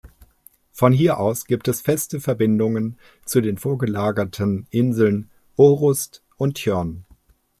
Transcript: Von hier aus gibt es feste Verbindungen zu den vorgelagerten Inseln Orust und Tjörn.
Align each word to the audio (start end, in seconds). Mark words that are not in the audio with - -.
Von 0.71 0.93
hier 0.93 1.19
aus 1.19 1.45
gibt 1.45 1.67
es 1.67 1.81
feste 1.81 2.19
Verbindungen 2.19 2.97
zu 3.23 3.39
den 3.39 3.59
vorgelagerten 3.59 4.65
Inseln 4.71 5.29
Orust 5.57 6.23
und 6.37 6.55
Tjörn. 6.57 7.05